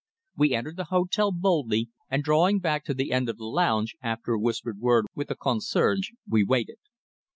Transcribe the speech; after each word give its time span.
We 0.35 0.55
entered 0.55 0.77
the 0.77 0.85
hotel 0.85 1.31
boldly, 1.31 1.91
and 2.09 2.23
drawing 2.23 2.57
back 2.57 2.83
to 2.85 2.93
the 2.95 3.11
end 3.11 3.29
of 3.29 3.37
the 3.37 3.45
lounge, 3.45 3.95
after 4.01 4.33
a 4.33 4.39
whispered 4.39 4.79
word 4.79 5.05
with 5.13 5.27
the 5.27 5.35
concierge, 5.35 6.09
we 6.27 6.43
waited. 6.43 6.79